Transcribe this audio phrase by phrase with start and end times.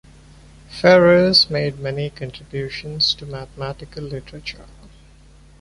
[0.67, 4.65] Ferrers made many contributions to mathematical literature.